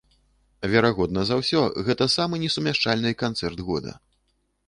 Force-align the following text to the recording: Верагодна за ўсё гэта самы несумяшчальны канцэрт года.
Верагодна 0.75 1.25
за 1.31 1.35
ўсё 1.41 1.59
гэта 1.89 2.07
самы 2.15 2.35
несумяшчальны 2.45 3.11
канцэрт 3.23 3.57
года. 3.71 3.91